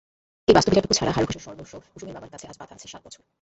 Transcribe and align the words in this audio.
এই 0.47 0.53
বাস্তুভিটাটুকু 0.55 0.93
ছাড়া 0.93 1.11
হারু 1.11 1.25
ঘোষের 1.25 1.43
সর্বস্ব 1.47 1.73
কুসুমের 1.93 2.15
বাবার 2.15 2.31
কাছে 2.33 2.45
আজ 2.47 2.55
বাধা 2.59 2.73
আছে 2.75 2.87
সাত 2.87 3.01
বছর। 3.05 3.21